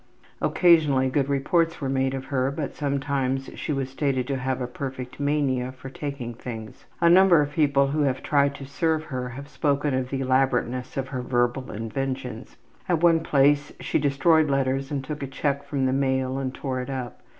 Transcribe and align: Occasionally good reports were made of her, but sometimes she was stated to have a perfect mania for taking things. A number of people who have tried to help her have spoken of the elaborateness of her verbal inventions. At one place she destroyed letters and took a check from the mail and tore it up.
Occasionally 0.41 1.11
good 1.11 1.29
reports 1.29 1.79
were 1.79 1.87
made 1.87 2.15
of 2.15 2.25
her, 2.33 2.49
but 2.49 2.73
sometimes 2.73 3.51
she 3.53 3.71
was 3.71 3.87
stated 3.91 4.25
to 4.29 4.37
have 4.37 4.59
a 4.59 4.65
perfect 4.65 5.19
mania 5.19 5.71
for 5.73 5.91
taking 5.91 6.33
things. 6.33 6.85
A 7.01 7.07
number 7.07 7.39
of 7.43 7.51
people 7.51 7.89
who 7.89 8.01
have 8.01 8.23
tried 8.23 8.55
to 8.55 8.63
help 8.63 9.03
her 9.03 9.29
have 9.29 9.47
spoken 9.47 9.93
of 9.93 10.09
the 10.09 10.21
elaborateness 10.21 10.97
of 10.97 11.09
her 11.09 11.21
verbal 11.21 11.71
inventions. 11.71 12.57
At 12.89 13.03
one 13.03 13.19
place 13.19 13.73
she 13.79 13.99
destroyed 13.99 14.49
letters 14.49 14.89
and 14.89 15.03
took 15.03 15.21
a 15.21 15.27
check 15.27 15.65
from 15.65 15.85
the 15.85 15.93
mail 15.93 16.39
and 16.39 16.51
tore 16.51 16.81
it 16.81 16.89
up. 16.89 17.21